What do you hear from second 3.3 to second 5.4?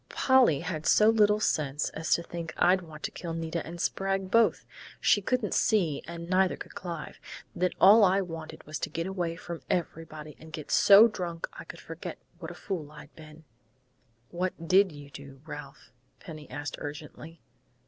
Nita and Sprague both! She